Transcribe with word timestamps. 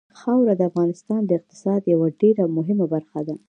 خاوره 0.19 0.53
د 0.57 0.61
افغانستان 0.69 1.21
د 1.25 1.31
اقتصاد 1.39 1.81
یوه 1.93 2.07
ډېره 2.21 2.43
مهمه 2.57 2.85
برخه 2.93 3.19
ده. 3.27 3.35